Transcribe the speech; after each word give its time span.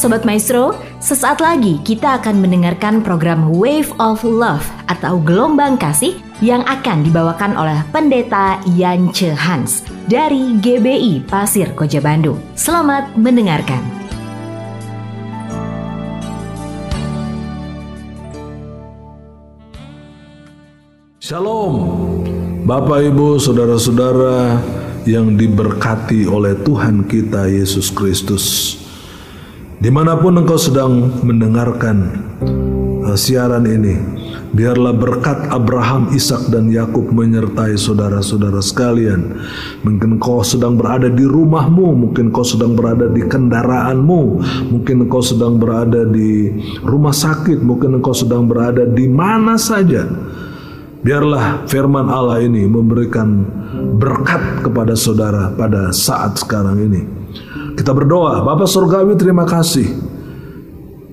Sobat 0.00 0.24
Maestro, 0.24 0.72
sesaat 0.96 1.44
lagi 1.44 1.76
kita 1.84 2.24
akan 2.24 2.40
mendengarkan 2.40 3.04
program 3.04 3.52
Wave 3.52 3.92
of 4.00 4.24
Love 4.24 4.64
atau 4.88 5.20
Gelombang 5.20 5.76
Kasih 5.76 6.16
yang 6.40 6.64
akan 6.64 7.04
dibawakan 7.04 7.52
oleh 7.52 7.76
Pendeta 7.92 8.56
Yance 8.80 9.28
Hans 9.36 9.84
dari 10.08 10.56
GBI 10.56 11.28
Pasir 11.28 11.76
Koja 11.76 12.00
Bandung. 12.00 12.40
Selamat 12.56 13.12
mendengarkan. 13.12 13.84
Shalom, 21.20 21.76
Bapak 22.64 23.04
Ibu, 23.04 23.36
saudara-saudara 23.36 24.64
yang 25.04 25.36
diberkati 25.36 26.24
oleh 26.24 26.56
Tuhan 26.64 27.04
kita 27.04 27.52
Yesus 27.52 27.92
Kristus. 27.92 28.79
Di 29.80 29.88
mana 29.88 30.12
pun 30.12 30.36
engkau 30.36 30.60
sedang 30.60 31.08
mendengarkan 31.24 32.12
uh, 33.00 33.16
siaran 33.16 33.64
ini, 33.64 33.96
biarlah 34.52 34.92
berkat 34.92 35.48
Abraham, 35.48 36.12
Ishak 36.12 36.52
dan 36.52 36.68
Yakub 36.68 37.08
menyertai 37.08 37.80
saudara-saudara 37.80 38.60
sekalian. 38.60 39.40
Mungkin 39.80 40.20
kau 40.20 40.44
sedang 40.44 40.76
berada 40.76 41.08
di 41.08 41.24
rumahmu, 41.24 41.96
mungkin 41.96 42.28
kau 42.28 42.44
sedang 42.44 42.76
berada 42.76 43.08
di 43.08 43.24
kendaraanmu, 43.24 44.20
mungkin 44.68 45.08
kau 45.08 45.24
sedang 45.24 45.56
berada 45.56 46.04
di 46.04 46.52
rumah 46.84 47.16
sakit, 47.16 47.64
mungkin 47.64 48.04
engkau 48.04 48.12
sedang 48.12 48.44
berada 48.44 48.84
di 48.84 49.08
mana 49.08 49.56
saja. 49.56 50.04
Biarlah 51.00 51.64
firman 51.64 52.12
Allah 52.12 52.44
ini 52.44 52.68
memberikan 52.68 53.48
berkat 53.96 54.60
kepada 54.60 54.92
saudara 54.92 55.48
pada 55.56 55.88
saat 55.88 56.36
sekarang 56.36 56.76
ini. 56.84 57.19
Kita 57.76 57.90
berdoa, 57.94 58.42
Bapak 58.42 58.68
Surgawi 58.68 59.14
terima 59.18 59.46
kasih 59.46 60.10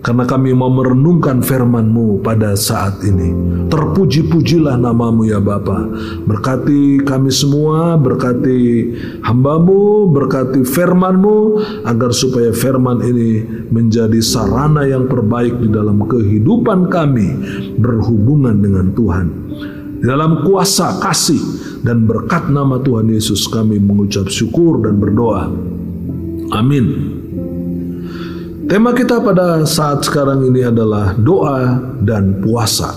karena 0.08 0.24
kami 0.24 0.56
mau 0.56 0.72
merenungkan 0.72 1.44
firman-Mu 1.44 2.24
pada 2.24 2.56
saat 2.56 3.04
ini. 3.04 3.34
Terpuji-pujilah 3.68 4.80
namamu 4.80 5.28
ya 5.28 5.44
Bapa. 5.44 5.84
Berkati 6.24 7.04
kami 7.04 7.28
semua, 7.28 8.00
berkati 8.00 8.94
hambamu, 9.26 10.08
berkati 10.08 10.64
firman-Mu, 10.64 11.60
agar 11.84 12.16
supaya 12.16 12.56
firman 12.56 13.04
ini 13.04 13.44
menjadi 13.68 14.24
sarana 14.24 14.88
yang 14.88 15.12
terbaik 15.12 15.60
di 15.60 15.68
dalam 15.68 16.00
kehidupan 16.00 16.88
kami 16.88 17.28
berhubungan 17.76 18.56
dengan 18.64 18.96
Tuhan. 18.96 19.28
Di 19.98 20.06
dalam 20.08 20.48
kuasa 20.48 21.04
kasih 21.04 21.42
dan 21.84 22.08
berkat 22.08 22.48
nama 22.48 22.80
Tuhan 22.80 23.12
Yesus 23.12 23.50
kami 23.52 23.76
mengucap 23.82 24.32
syukur 24.32 24.80
dan 24.80 25.04
berdoa. 25.04 25.76
Amin. 26.52 26.86
Tema 28.68 28.92
kita 28.92 29.24
pada 29.24 29.64
saat 29.64 30.04
sekarang 30.04 30.44
ini 30.48 30.64
adalah 30.68 31.16
doa 31.16 31.80
dan 32.04 32.44
puasa. 32.44 32.92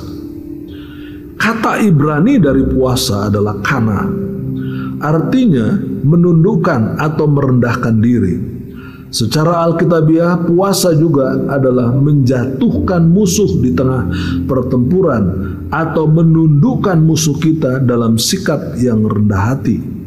Kata 1.38 1.78
Ibrani 1.78 2.42
dari 2.42 2.66
puasa 2.66 3.30
adalah 3.30 3.58
kana. 3.62 4.06
Artinya 5.00 5.78
menundukkan 6.02 6.98
atau 6.98 7.26
merendahkan 7.30 7.96
diri. 8.02 8.36
Secara 9.10 9.66
alkitabiah 9.66 10.46
puasa 10.46 10.94
juga 10.94 11.34
adalah 11.50 11.90
menjatuhkan 11.90 13.10
musuh 13.10 13.50
di 13.58 13.74
tengah 13.74 14.06
pertempuran 14.46 15.22
atau 15.70 16.06
menundukkan 16.06 16.98
musuh 17.02 17.34
kita 17.42 17.82
dalam 17.82 18.14
sikap 18.14 18.78
yang 18.78 19.02
rendah 19.06 19.54
hati. 19.54 19.99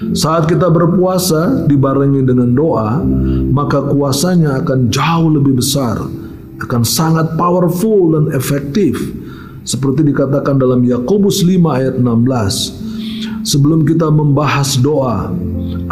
Saat 0.00 0.48
kita 0.48 0.72
berpuasa 0.72 1.68
dibarengi 1.68 2.24
dengan 2.24 2.48
doa, 2.56 3.04
maka 3.52 3.84
kuasanya 3.84 4.64
akan 4.64 4.88
jauh 4.88 5.28
lebih 5.28 5.60
besar, 5.60 6.00
akan 6.56 6.82
sangat 6.88 7.36
powerful 7.36 8.16
dan 8.16 8.32
efektif. 8.32 8.96
Seperti 9.60 10.00
dikatakan 10.08 10.56
dalam 10.56 10.80
Yakobus 10.80 11.44
5 11.44 11.76
ayat 11.76 11.94
16. 12.00 13.44
Sebelum 13.44 13.84
kita 13.84 14.08
membahas 14.08 14.80
doa, 14.80 15.36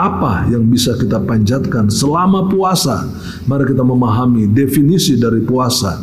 apa 0.00 0.48
yang 0.48 0.64
bisa 0.68 0.96
kita 0.96 1.20
panjatkan 1.20 1.92
selama 1.92 2.48
puasa? 2.48 3.04
Mari 3.44 3.76
kita 3.76 3.84
memahami 3.84 4.48
definisi 4.48 5.20
dari 5.20 5.44
puasa. 5.44 6.00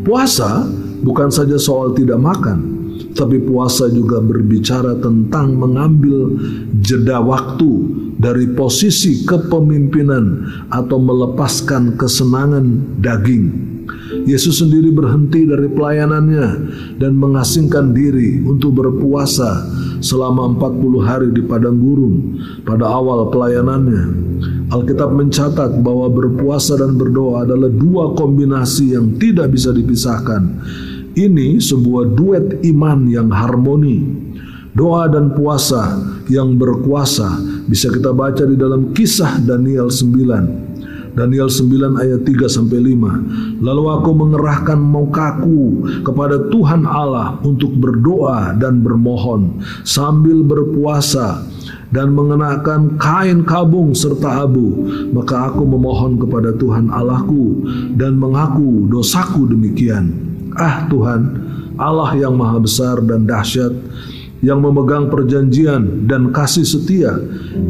Puasa 0.00 0.64
bukan 1.04 1.28
saja 1.28 1.60
soal 1.60 1.92
tidak 1.92 2.16
makan, 2.16 2.71
tapi 3.12 3.40
puasa 3.44 3.92
juga 3.92 4.20
berbicara 4.24 4.96
tentang 5.00 5.56
mengambil 5.56 6.36
jeda 6.80 7.20
waktu 7.20 7.70
dari 8.16 8.52
posisi 8.56 9.24
kepemimpinan 9.28 10.46
atau 10.72 10.96
melepaskan 10.96 11.96
kesenangan 12.00 12.98
daging. 13.02 13.72
Yesus 14.22 14.60
sendiri 14.60 14.92
berhenti 14.92 15.48
dari 15.48 15.72
pelayanannya 15.72 16.48
dan 17.00 17.16
mengasingkan 17.16 17.96
diri 17.96 18.44
untuk 18.44 18.76
berpuasa 18.76 19.64
selama 20.04 20.52
40 20.60 21.08
hari 21.08 21.28
di 21.32 21.42
padang 21.42 21.80
gurun 21.80 22.38
pada 22.62 22.86
awal 22.86 23.32
pelayanannya. 23.32 24.04
Alkitab 24.68 25.12
mencatat 25.16 25.80
bahwa 25.80 26.08
berpuasa 26.12 26.76
dan 26.80 26.96
berdoa 26.96 27.44
adalah 27.44 27.72
dua 27.72 28.12
kombinasi 28.16 28.96
yang 28.96 29.16
tidak 29.16 29.52
bisa 29.52 29.72
dipisahkan 29.72 30.42
ini 31.16 31.60
sebuah 31.60 32.16
duet 32.16 32.46
iman 32.74 33.08
yang 33.08 33.28
harmoni. 33.28 34.30
Doa 34.72 35.04
dan 35.04 35.36
puasa 35.36 36.00
yang 36.32 36.56
berkuasa 36.56 37.28
bisa 37.68 37.92
kita 37.92 38.16
baca 38.16 38.40
di 38.48 38.56
dalam 38.56 38.96
kisah 38.96 39.36
Daniel 39.44 39.92
9. 39.92 40.72
Daniel 41.12 41.52
9 41.52 42.00
ayat 42.00 42.24
3 42.24 42.48
sampai 42.48 42.80
5. 42.96 43.60
Lalu 43.60 43.84
aku 43.92 44.10
mengerahkan 44.16 44.80
mukaku 44.80 45.84
kepada 46.00 46.48
Tuhan 46.48 46.88
Allah 46.88 47.36
untuk 47.44 47.76
berdoa 47.76 48.56
dan 48.56 48.80
bermohon 48.80 49.60
sambil 49.84 50.40
berpuasa 50.40 51.44
dan 51.92 52.16
mengenakan 52.16 52.96
kain 52.96 53.44
kabung 53.44 53.92
serta 53.92 54.48
abu, 54.48 54.88
maka 55.12 55.52
aku 55.52 55.68
memohon 55.68 56.16
kepada 56.16 56.56
Tuhan 56.56 56.88
Allahku 56.88 57.60
dan 58.00 58.16
mengaku 58.16 58.88
dosaku 58.88 59.44
demikian. 59.52 60.31
Ah 60.56 60.84
Tuhan, 60.88 61.20
Allah 61.80 62.12
yang 62.16 62.36
maha 62.36 62.60
besar 62.60 63.00
dan 63.04 63.24
dahsyat, 63.24 63.72
yang 64.42 64.58
memegang 64.58 65.06
perjanjian 65.06 66.04
dan 66.10 66.34
kasih 66.34 66.66
setia 66.66 67.14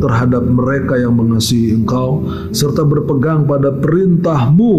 terhadap 0.00 0.42
mereka 0.42 0.96
yang 0.96 1.12
mengasihi 1.12 1.76
Engkau, 1.76 2.24
serta 2.50 2.82
berpegang 2.82 3.44
pada 3.44 3.68
perintahmu. 3.70 4.74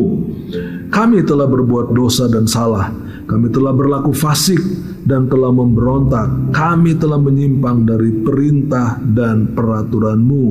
Kami 0.90 1.18
telah 1.26 1.46
berbuat 1.46 1.94
dosa 1.94 2.26
dan 2.30 2.50
salah, 2.50 2.90
kami 3.30 3.54
telah 3.54 3.72
berlaku 3.72 4.12
fasik 4.12 4.60
dan 5.04 5.28
telah 5.28 5.52
memberontak. 5.52 6.56
Kami 6.56 6.96
telah 6.96 7.20
menyimpang 7.20 7.84
dari 7.84 8.12
perintah 8.24 9.00
dan 9.00 9.52
peraturanmu. 9.52 10.46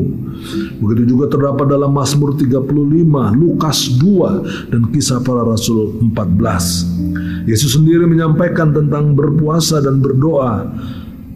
Begitu 0.81 1.17
juga 1.17 1.33
terdapat 1.33 1.73
dalam 1.73 1.93
Mazmur 1.93 2.37
35, 2.37 3.33
Lukas 3.33 3.93
2, 3.97 4.73
dan 4.73 4.83
kisah 4.93 5.21
para 5.25 5.43
rasul 5.45 6.01
14. 6.01 7.32
Yesus 7.45 7.79
sendiri 7.79 8.07
menyampaikan 8.07 8.71
tentang 8.71 9.13
berpuasa 9.17 9.83
dan 9.83 9.99
berdoa 9.99 10.67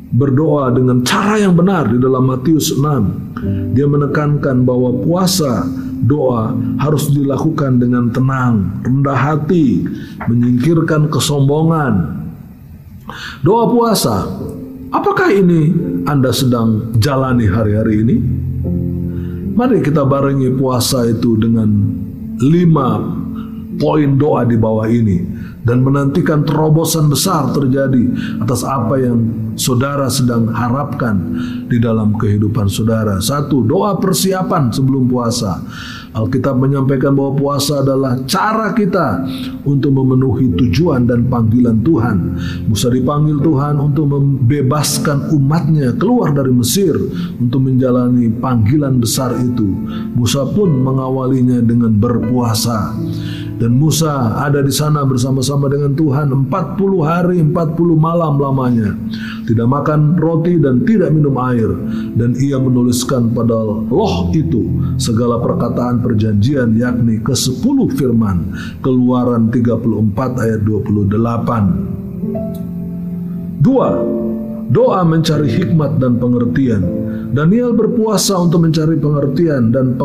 berdoa 0.07 0.71
dengan 0.73 1.03
cara 1.03 1.37
yang 1.37 1.59
benar 1.59 1.91
di 1.91 1.99
dalam 1.99 2.31
Matius 2.31 2.73
6. 2.73 3.75
Dia 3.75 3.85
menekankan 3.91 4.65
bahwa 4.65 5.03
puasa 5.03 5.67
doa 6.07 6.55
harus 6.81 7.11
dilakukan 7.11 7.83
dengan 7.83 8.09
tenang, 8.15 8.81
rendah 8.87 9.19
hati, 9.19 9.83
menyingkirkan 10.31 11.11
kesombongan, 11.11 12.17
Doa 13.47 13.71
puasa, 13.71 14.27
apakah 14.91 15.31
ini 15.31 15.71
Anda 16.11 16.35
sedang 16.35 16.99
jalani 16.99 17.47
hari-hari 17.47 18.03
ini? 18.03 18.17
Mari 19.57 19.81
kita 19.81 20.03
barengi 20.03 20.51
puasa 20.59 21.07
itu 21.07 21.39
dengan 21.39 21.71
lima 22.43 22.99
poin 23.77 24.17
doa 24.17 24.45
di 24.45 24.57
bawah 24.57 24.89
ini 24.89 25.23
dan 25.67 25.83
menantikan 25.83 26.47
terobosan 26.47 27.11
besar 27.11 27.51
terjadi 27.51 28.07
atas 28.39 28.63
apa 28.63 29.03
yang 29.03 29.19
saudara 29.59 30.07
sedang 30.07 30.47
harapkan 30.53 31.17
di 31.67 31.83
dalam 31.83 32.15
kehidupan 32.15 32.71
saudara. 32.71 33.19
Satu, 33.19 33.67
doa 33.67 33.99
persiapan 33.99 34.71
sebelum 34.71 35.11
puasa. 35.11 35.59
Alkitab 36.17 36.57
menyampaikan 36.57 37.13
bahwa 37.13 37.37
puasa 37.37 37.85
adalah 37.85 38.17
cara 38.25 38.73
kita 38.73 39.27
untuk 39.69 39.93
memenuhi 39.93 40.49
tujuan 40.57 41.05
dan 41.05 41.29
panggilan 41.29 41.85
Tuhan. 41.85 42.17
Musa 42.73 42.89
dipanggil 42.89 43.37
Tuhan 43.45 43.77
untuk 43.77 44.09
membebaskan 44.09 45.35
umatnya 45.37 45.93
keluar 46.01 46.33
dari 46.33 46.57
Mesir 46.57 46.97
untuk 47.37 47.69
menjalani 47.69 48.33
panggilan 48.33 48.97
besar 48.97 49.37
itu. 49.45 49.69
Musa 50.17 50.49
pun 50.57 50.73
mengawalinya 50.73 51.61
dengan 51.61 51.93
berpuasa. 52.01 52.97
Dan 53.57 53.81
Musa 53.81 54.37
ada 54.37 54.61
di 54.61 54.69
sana 54.69 55.01
bersama-sama 55.09 55.73
dengan 55.73 55.97
Tuhan 55.97 56.29
40 56.29 56.53
hari 57.01 57.41
40 57.41 57.57
malam 57.97 58.37
lamanya. 58.37 58.93
tidak 59.47 59.71
makan 59.71 60.19
roti 60.19 60.59
dan 60.59 60.83
tidak 60.83 61.15
minum 61.15 61.39
air. 61.41 61.71
Dan 62.19 62.35
ia 62.37 62.61
menuliskan 62.61 63.33
pada 63.33 63.57
loh 63.57 64.29
itu 64.35 64.67
segala 65.01 65.41
perkataan 65.41 66.03
perjanjian 66.03 66.75
yakni 66.77 67.23
ke 67.23 67.33
sepuluh 67.33 67.89
firman. 67.95 68.53
Keluaran 68.85 69.49
34 69.49 70.43
ayat 70.43 70.61
28. 70.67 73.63
Dua, 73.63 74.03
doa 74.69 75.01
mencari 75.07 75.49
hikmat 75.49 76.03
dan 76.03 76.19
pengertian. 76.19 76.83
Daniel 77.33 77.73
berpuasa 77.75 78.39
untuk 78.39 78.61
mencari 78.67 78.97
pengertian 78.99 79.71
dan 79.75 79.99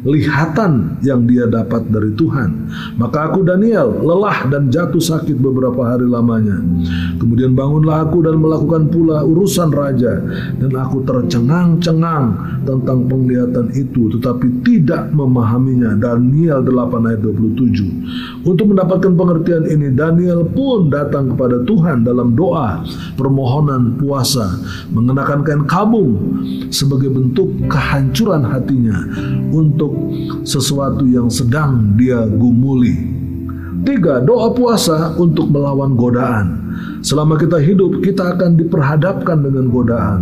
penglihatan 0.00 1.00
yang 1.04 1.28
dia 1.28 1.44
dapat 1.46 1.88
dari 1.92 2.12
Tuhan. 2.16 2.50
Maka 2.96 3.32
aku 3.32 3.44
Daniel 3.44 4.00
lelah 4.00 4.48
dan 4.48 4.72
jatuh 4.72 5.00
sakit 5.00 5.36
beberapa 5.36 5.84
hari 5.84 6.08
lamanya. 6.08 6.56
Kemudian 7.20 7.52
bangunlah 7.52 8.08
aku 8.08 8.24
dan 8.24 8.40
melakukan 8.40 8.88
pula 8.88 9.22
urusan 9.24 9.70
raja 9.72 10.20
dan 10.56 10.72
aku 10.72 11.04
tercengang-cengang 11.04 12.24
tentang 12.64 12.98
penglihatan 13.08 13.72
itu 13.76 14.08
tetapi 14.16 14.64
tidak 14.64 15.12
memahaminya. 15.12 15.96
Daniel 16.00 16.64
8 16.64 17.08
ayat 17.12 17.20
27. 17.20 18.39
Untuk 18.40 18.72
mendapatkan 18.72 19.12
pengertian 19.20 19.68
ini 19.68 19.92
Daniel 19.92 20.48
pun 20.48 20.88
datang 20.88 21.36
kepada 21.36 21.60
Tuhan 21.68 22.08
dalam 22.08 22.32
doa, 22.32 22.80
permohonan, 23.20 24.00
puasa, 24.00 24.56
mengenakan 24.88 25.44
kain 25.44 25.64
kabung 25.68 26.16
sebagai 26.72 27.12
bentuk 27.12 27.52
kehancuran 27.68 28.40
hatinya 28.48 28.96
untuk 29.52 29.92
sesuatu 30.48 31.04
yang 31.04 31.28
sedang 31.28 32.00
dia 32.00 32.24
gumuli. 32.24 33.19
Tiga, 33.80 34.20
doa 34.20 34.52
puasa 34.52 35.16
untuk 35.16 35.48
melawan 35.48 35.96
godaan. 35.96 36.60
Selama 37.00 37.40
kita 37.40 37.56
hidup, 37.56 38.04
kita 38.04 38.36
akan 38.36 38.60
diperhadapkan 38.60 39.40
dengan 39.40 39.72
godaan. 39.72 40.20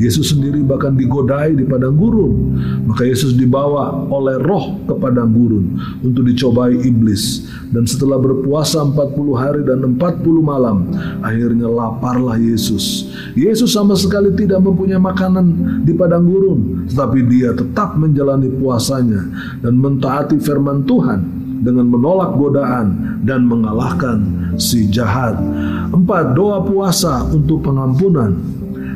Yesus 0.00 0.32
sendiri 0.32 0.64
bahkan 0.64 0.96
digodai 0.96 1.52
di 1.52 1.68
padang 1.68 2.00
gurun. 2.00 2.56
Maka 2.88 3.04
Yesus 3.04 3.36
dibawa 3.36 4.08
oleh 4.08 4.40
roh 4.40 4.80
ke 4.88 4.96
padang 4.96 5.36
gurun 5.36 5.76
untuk 6.00 6.24
dicobai 6.24 6.80
iblis. 6.80 7.44
Dan 7.68 7.84
setelah 7.84 8.16
berpuasa 8.16 8.80
40 8.88 9.36
hari 9.36 9.62
dan 9.68 9.84
40 9.84 10.40
malam, 10.40 10.88
akhirnya 11.20 11.68
laparlah 11.68 12.40
Yesus. 12.40 13.12
Yesus 13.36 13.76
sama 13.76 13.92
sekali 13.92 14.32
tidak 14.32 14.64
mempunyai 14.64 14.96
makanan 14.96 15.46
di 15.84 15.92
padang 15.92 16.24
gurun, 16.24 16.88
tetapi 16.88 17.20
dia 17.28 17.52
tetap 17.52 18.00
menjalani 18.00 18.48
puasanya 18.48 19.28
dan 19.60 19.76
mentaati 19.76 20.40
firman 20.40 20.88
Tuhan 20.88 21.43
dengan 21.64 21.88
menolak 21.88 22.36
godaan 22.36 23.18
dan 23.24 23.48
mengalahkan 23.48 24.20
si 24.60 24.84
jahat. 24.92 25.40
Empat, 25.90 26.36
doa 26.36 26.60
puasa 26.60 27.24
untuk 27.32 27.64
pengampunan. 27.64 28.36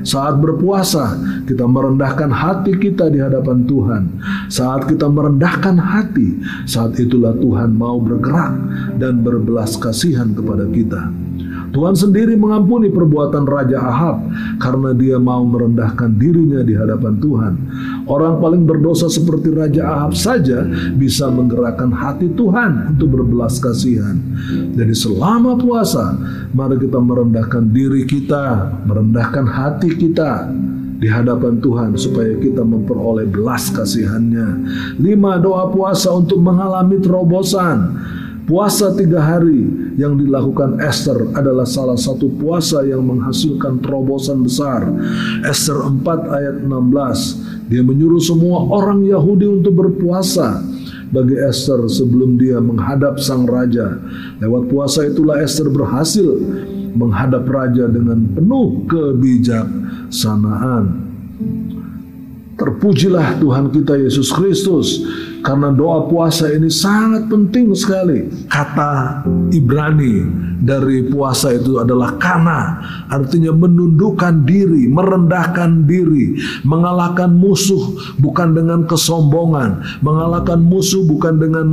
Saat 0.06 0.38
berpuasa, 0.38 1.18
kita 1.48 1.66
merendahkan 1.66 2.30
hati 2.30 2.76
kita 2.78 3.10
di 3.10 3.18
hadapan 3.18 3.66
Tuhan. 3.66 4.02
Saat 4.46 4.86
kita 4.86 5.10
merendahkan 5.10 5.74
hati, 5.74 6.38
saat 6.70 6.94
itulah 7.02 7.34
Tuhan 7.34 7.74
mau 7.74 7.98
bergerak 7.98 8.54
dan 9.00 9.26
berbelas 9.26 9.74
kasihan 9.74 10.30
kepada 10.32 10.70
kita. 10.70 11.10
Tuhan 11.68 11.92
sendiri 11.92 12.32
mengampuni 12.34 12.88
perbuatan 12.88 13.44
Raja 13.44 13.76
Ahab 13.76 14.24
karena 14.56 14.96
dia 14.96 15.20
mau 15.20 15.44
merendahkan 15.44 16.16
dirinya 16.16 16.64
di 16.64 16.72
hadapan 16.72 17.14
Tuhan. 17.20 17.54
Orang 18.08 18.40
paling 18.40 18.64
berdosa 18.64 19.12
seperti 19.12 19.52
Raja 19.52 19.84
Ahab 19.84 20.16
saja 20.16 20.64
bisa 20.96 21.28
menggerakkan 21.28 21.92
hati 21.92 22.32
Tuhan 22.32 22.96
untuk 22.96 23.20
berbelas 23.20 23.60
kasihan. 23.60 24.16
Jadi 24.72 24.96
selama 24.96 25.60
puasa, 25.60 26.16
mari 26.56 26.80
kita 26.80 26.96
merendahkan 26.96 27.68
diri 27.68 28.08
kita, 28.08 28.80
merendahkan 28.88 29.44
hati 29.44 29.92
kita 29.92 30.48
di 30.98 31.06
hadapan 31.06 31.62
Tuhan 31.62 31.94
supaya 31.94 32.34
kita 32.40 32.64
memperoleh 32.64 33.28
belas 33.30 33.70
kasihannya. 33.70 34.48
Lima 34.98 35.38
doa 35.38 35.70
puasa 35.70 36.10
untuk 36.10 36.42
mengalami 36.42 36.98
terobosan. 36.98 37.94
Puasa 38.48 38.96
tiga 38.96 39.20
hari 39.20 39.68
yang 40.00 40.16
dilakukan 40.16 40.80
Esther 40.80 41.36
adalah 41.36 41.68
salah 41.68 42.00
satu 42.00 42.32
puasa 42.40 42.80
yang 42.80 43.04
menghasilkan 43.04 43.76
terobosan 43.84 44.40
besar. 44.40 44.88
Esther 45.44 45.84
4 45.84 46.00
ayat 46.32 46.56
16, 46.64 47.57
dia 47.68 47.84
menyuruh 47.84 48.20
semua 48.20 48.64
orang 48.72 49.04
Yahudi 49.04 49.44
untuk 49.44 49.76
berpuasa 49.76 50.64
bagi 51.12 51.36
Esther 51.36 51.88
sebelum 51.88 52.38
dia 52.40 52.60
menghadap 52.60 53.20
sang 53.20 53.46
raja. 53.48 53.98
Lewat 54.40 54.68
puasa 54.72 55.06
itulah 55.08 55.40
Esther 55.40 55.68
berhasil 55.68 56.28
menghadap 56.96 57.48
raja 57.48 57.88
dengan 57.88 58.26
penuh 58.32 58.86
kebijaksanaan. 58.88 61.08
Terpujilah 62.58 63.38
Tuhan 63.38 63.70
kita 63.70 63.94
Yesus 64.00 64.32
Kristus 64.34 65.06
karena 65.42 65.70
doa 65.70 66.06
puasa 66.10 66.50
ini 66.50 66.66
sangat 66.70 67.30
penting 67.30 67.70
sekali. 67.74 68.26
Kata 68.50 69.22
Ibrani 69.54 70.26
dari 70.58 71.06
puasa 71.06 71.54
itu 71.54 71.78
adalah 71.78 72.18
kana, 72.18 72.82
artinya 73.06 73.54
menundukkan 73.54 74.42
diri, 74.42 74.90
merendahkan 74.90 75.86
diri, 75.86 76.38
mengalahkan 76.66 77.30
musuh 77.30 77.94
bukan 78.18 78.58
dengan 78.58 78.84
kesombongan, 78.84 80.02
mengalahkan 80.02 80.58
musuh 80.58 81.06
bukan 81.06 81.38
dengan 81.38 81.66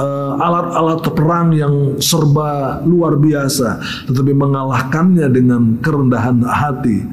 uh, 0.00 0.32
alat-alat 0.40 1.00
perang 1.12 1.52
yang 1.52 2.00
serba 2.00 2.80
luar 2.88 3.20
biasa, 3.20 3.78
tetapi 4.08 4.32
mengalahkannya 4.32 5.28
dengan 5.28 5.76
kerendahan 5.84 6.40
hati. 6.42 7.04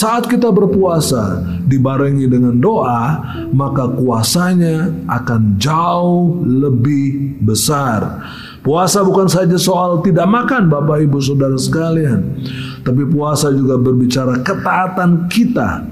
Saat 0.00 0.32
kita 0.32 0.48
berpuasa 0.48 1.44
dibarengi 1.68 2.24
dengan 2.24 2.56
doa, 2.56 3.20
maka 3.52 3.84
kuasanya 3.84 4.88
akan 5.04 5.60
jauh 5.60 6.40
lebih 6.40 7.36
besar. 7.44 8.24
Puasa 8.64 9.04
bukan 9.04 9.28
saja 9.28 9.60
soal 9.60 10.00
tidak 10.00 10.24
makan 10.24 10.72
Bapak 10.72 11.04
Ibu 11.04 11.20
Saudara 11.20 11.52
sekalian, 11.60 12.32
tapi 12.80 13.04
puasa 13.12 13.52
juga 13.52 13.76
berbicara 13.76 14.40
ketaatan 14.40 15.28
kita 15.28 15.84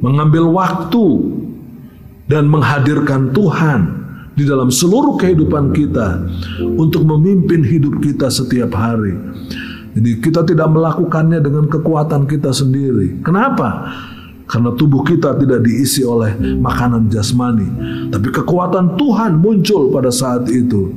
mengambil 0.00 0.48
waktu 0.56 1.04
dan 2.24 2.48
menghadirkan 2.48 3.36
Tuhan 3.36 3.80
di 4.32 4.48
dalam 4.48 4.72
seluruh 4.72 5.20
kehidupan 5.20 5.76
kita 5.76 6.24
untuk 6.80 7.04
memimpin 7.04 7.68
hidup 7.68 8.00
kita 8.00 8.32
setiap 8.32 8.72
hari. 8.72 9.12
Jadi 10.00 10.16
kita 10.16 10.40
tidak 10.48 10.72
melakukannya 10.72 11.44
dengan 11.44 11.68
kekuatan 11.68 12.24
kita 12.24 12.56
sendiri. 12.56 13.20
Kenapa? 13.20 13.92
Karena 14.48 14.72
tubuh 14.72 15.04
kita 15.04 15.36
tidak 15.36 15.60
diisi 15.60 16.00
oleh 16.00 16.40
makanan 16.40 17.12
jasmani, 17.12 17.68
tapi 18.08 18.32
kekuatan 18.32 18.96
Tuhan 18.96 19.36
muncul 19.36 19.92
pada 19.92 20.08
saat 20.08 20.48
itu. 20.48 20.90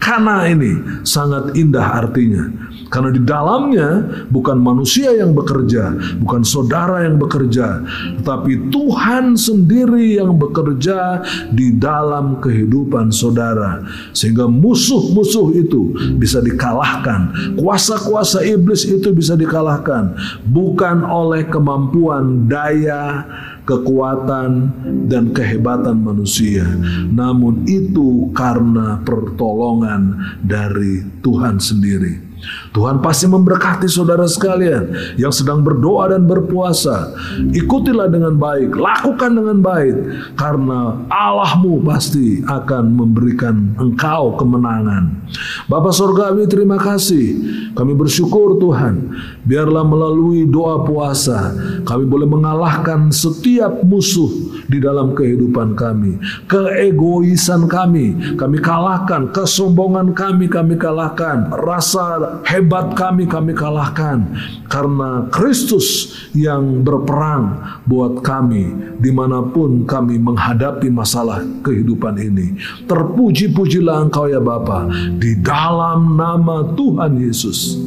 Karena 0.00 0.48
ini 0.48 0.72
sangat 1.04 1.52
indah 1.52 2.00
artinya. 2.00 2.48
Karena 2.86 3.10
di 3.10 3.22
dalamnya 3.22 3.88
bukan 4.30 4.62
manusia 4.62 5.10
yang 5.10 5.34
bekerja, 5.34 6.16
bukan 6.22 6.46
saudara 6.46 7.02
yang 7.02 7.18
bekerja, 7.18 7.82
tetapi 8.22 8.70
Tuhan 8.70 9.34
sendiri 9.34 10.22
yang 10.22 10.38
bekerja 10.38 11.22
di 11.50 11.74
dalam 11.74 12.38
kehidupan 12.38 13.10
saudara. 13.10 13.82
Sehingga 14.14 14.46
musuh-musuh 14.46 15.54
itu 15.58 15.94
bisa 16.14 16.38
dikalahkan, 16.38 17.54
kuasa-kuasa 17.58 18.46
iblis 18.46 18.86
itu 18.86 19.10
bisa 19.10 19.34
dikalahkan, 19.34 20.14
bukan 20.46 21.02
oleh 21.02 21.42
kemampuan 21.50 22.46
daya 22.46 23.26
kekuatan 23.66 24.70
dan 25.10 25.34
kehebatan 25.34 25.98
manusia, 25.98 26.62
namun 27.10 27.66
itu 27.66 28.30
karena 28.30 29.02
pertolongan 29.02 30.14
dari 30.38 31.02
Tuhan 31.18 31.58
sendiri. 31.58 32.25
Tuhan 32.70 33.00
pasti 33.00 33.26
memberkati 33.26 33.88
saudara 33.88 34.28
sekalian 34.28 35.16
yang 35.16 35.32
sedang 35.32 35.64
berdoa 35.64 36.12
dan 36.12 36.28
berpuasa. 36.28 37.12
Ikutilah 37.54 38.12
dengan 38.12 38.36
baik, 38.36 38.76
lakukan 38.76 39.32
dengan 39.32 39.58
baik, 39.64 39.96
karena 40.36 41.06
Allahmu 41.08 41.80
pasti 41.82 42.44
akan 42.44 42.84
memberikan 42.92 43.74
engkau 43.80 44.36
kemenangan. 44.36 45.26
Bapak 45.66 45.92
Surgawi 45.96 46.46
terima 46.46 46.76
kasih. 46.76 47.38
Kami 47.76 47.92
bersyukur 47.92 48.56
Tuhan, 48.56 49.12
biarlah 49.44 49.84
melalui 49.84 50.48
doa 50.48 50.80
puasa 50.80 51.52
kami 51.84 52.08
boleh 52.08 52.24
mengalahkan 52.24 53.12
setiap 53.12 53.84
musuh 53.84 54.32
di 54.64 54.80
dalam 54.80 55.12
kehidupan 55.12 55.76
kami. 55.76 56.16
Keegoisan 56.48 57.68
kami, 57.68 58.36
kami 58.40 58.58
kalahkan. 58.64 59.28
Kesombongan 59.30 60.16
kami, 60.16 60.48
kami 60.48 60.80
kalahkan. 60.80 61.52
Rasa 61.52 62.40
hebat 62.48 62.96
kami 62.96 63.28
kami 63.28 63.52
kalahkan 63.52 64.24
karena 64.66 65.30
Kristus 65.30 66.14
yang 66.34 66.82
berperang 66.82 67.78
buat 67.86 68.20
kami 68.20 68.96
di 68.98 69.10
mana 69.14 69.42
pun 69.42 69.86
kami 69.86 70.18
menghadapi 70.18 70.90
masalah 70.90 71.42
kehidupan 71.62 72.18
ini. 72.18 72.58
Terpuji-pujilah 72.86 74.06
Engkau 74.06 74.26
ya 74.30 74.42
Bapa 74.42 74.90
di 75.16 75.38
dalam 75.40 76.18
nama 76.18 76.66
Tuhan 76.74 77.18
Yesus. 77.18 77.78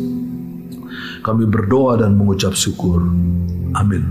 Kami 1.19 1.43
berdoa 1.45 1.99
dan 1.99 2.15
mengucap 2.15 2.55
syukur. 2.55 3.03
Amin. 3.75 4.03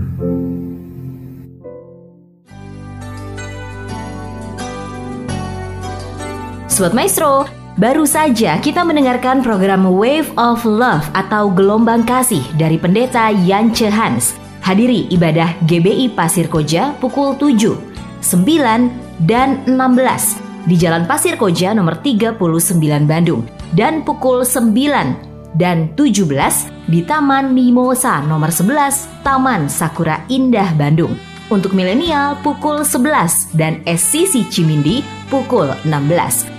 Sobat 6.69 6.95
Maestro, 6.95 7.58
baru 7.79 8.03
saja 8.03 8.59
kita 8.59 8.83
mendengarkan 8.83 9.39
program 9.39 9.87
Wave 9.87 10.27
of 10.35 10.67
Love 10.67 11.07
atau 11.15 11.47
Gelombang 11.47 12.03
Kasih 12.03 12.43
dari 12.59 12.75
Pendeta 12.75 13.31
Yance 13.31 13.87
Hans. 13.87 14.35
Hadiri 14.59 15.07
ibadah 15.07 15.55
GBI 15.63 16.11
Pasir 16.11 16.51
Koja 16.51 16.91
pukul 16.99 17.39
7, 17.39 17.79
9, 18.19 19.23
dan 19.23 19.63
16 19.63 20.67
di 20.67 20.75
Jalan 20.75 21.07
Pasir 21.07 21.39
Koja 21.39 21.71
nomor 21.71 22.03
39 22.03 22.35
Bandung 23.07 23.47
dan 23.71 24.03
pukul 24.03 24.43
9 24.43 25.55
dan 25.55 25.95
17 25.95 26.27
di 26.91 26.99
Taman 27.07 27.55
Mimosa 27.55 28.19
nomor 28.27 28.51
11 28.51 29.23
Taman 29.23 29.71
Sakura 29.71 30.27
Indah 30.27 30.75
Bandung. 30.75 31.15
Untuk 31.49 31.73
milenial 31.73 32.37
pukul 32.45 32.85
11 32.85 33.57
dan 33.57 33.81
SCC 33.87 34.45
Cimindi 34.53 35.01
pukul 35.33 35.73
16. 35.87 36.58